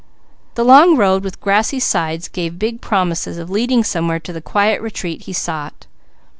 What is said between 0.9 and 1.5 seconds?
road with